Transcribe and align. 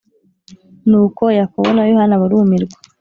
Nuko 0.89 1.23
Yakobo 1.39 1.67
na 1.75 1.83
Yohana 1.89 2.21
barumirwa 2.21 2.77